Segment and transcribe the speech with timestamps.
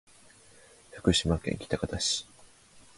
[0.93, 2.25] 福島県喜多方市